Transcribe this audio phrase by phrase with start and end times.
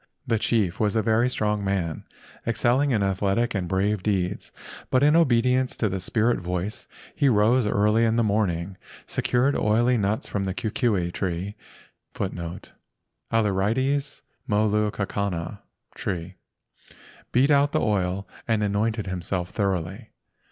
[0.25, 2.05] The chief was a very strong man,
[2.47, 4.51] excelling in athletic and brave deeds,
[4.89, 9.99] but in obedience to the spirit voice he rose early in the morning, secured oily
[9.99, 11.55] nuts from a kukui * tree,
[12.17, 12.71] beat out
[13.43, 13.53] the
[17.79, 20.09] oil, and anointed himself thoroughly.